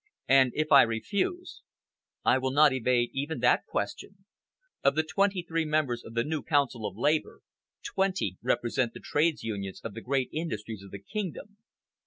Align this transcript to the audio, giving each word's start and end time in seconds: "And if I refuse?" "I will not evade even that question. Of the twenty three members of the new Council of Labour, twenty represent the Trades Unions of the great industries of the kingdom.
"And 0.27 0.51
if 0.55 0.71
I 0.71 0.81
refuse?" 0.81 1.61
"I 2.25 2.39
will 2.39 2.49
not 2.49 2.73
evade 2.73 3.11
even 3.13 3.39
that 3.41 3.67
question. 3.67 4.25
Of 4.83 4.95
the 4.95 5.03
twenty 5.03 5.43
three 5.43 5.63
members 5.63 6.03
of 6.03 6.15
the 6.15 6.23
new 6.23 6.41
Council 6.41 6.87
of 6.87 6.97
Labour, 6.97 7.41
twenty 7.85 8.39
represent 8.41 8.95
the 8.95 8.99
Trades 8.99 9.43
Unions 9.43 9.79
of 9.83 9.93
the 9.93 10.01
great 10.01 10.29
industries 10.33 10.81
of 10.81 10.89
the 10.89 10.97
kingdom. 10.97 11.57